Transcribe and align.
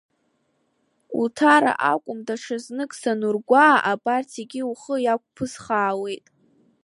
Уҭара 1.21 1.73
акәым, 1.91 2.19
даҽазнык 2.27 2.91
санургәаа, 2.99 3.77
абарҭ 3.91 4.27
зегьы 4.35 4.61
ухы 4.71 4.95
иақәԥысххаауеит. 5.01 6.25